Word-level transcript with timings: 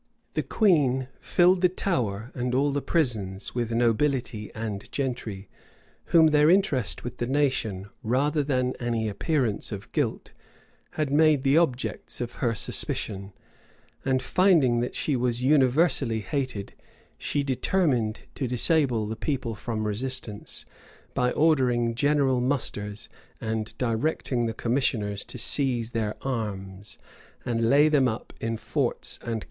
The 0.33 0.41
queen 0.41 1.09
filled 1.19 1.61
the 1.61 1.69
Tower 1.69 2.31
and 2.33 2.55
all 2.55 2.71
the 2.71 2.81
prisons 2.81 3.53
with 3.53 3.71
nobility 3.71 4.49
and 4.55 4.91
gentry, 4.91 5.47
whom 6.05 6.29
their 6.33 6.49
interest 6.49 7.03
with 7.03 7.17
the 7.19 7.27
nation, 7.27 7.87
rather 8.01 8.41
than 8.41 8.75
any 8.79 9.07
appearance 9.07 9.71
of 9.71 9.91
guilt, 9.91 10.33
had 10.93 11.11
made 11.11 11.43
the 11.43 11.55
objects 11.59 12.19
of 12.19 12.31
her 12.41 12.55
suspicion; 12.55 13.33
and 14.03 14.23
finding 14.23 14.79
that 14.79 14.95
she 14.95 15.15
was 15.15 15.43
universally 15.43 16.21
hated, 16.21 16.73
she 17.19 17.43
determined 17.43 18.21
to 18.33 18.47
disable 18.47 19.05
the 19.05 19.15
people 19.15 19.53
from 19.53 19.85
resistance, 19.85 20.65
by 21.13 21.29
ordering 21.33 21.93
general 21.93 22.41
musters, 22.41 23.07
and 23.39 23.77
directing 23.77 24.47
the 24.47 24.53
commissioners 24.55 25.23
to 25.25 25.37
seize 25.37 25.91
their 25.91 26.15
arms, 26.23 26.97
and 27.45 27.69
lay 27.69 27.87
them 27.87 28.07
up 28.07 28.33
in 28.41 28.57
forts 28.57 29.19
and 29.21 29.25
castles. 29.33 29.39